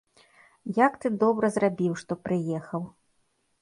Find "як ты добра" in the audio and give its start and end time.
0.85-1.53